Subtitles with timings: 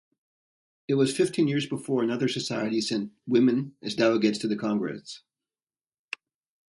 [0.87, 5.21] It was fifteen years before another society sent women as delegates to the congress.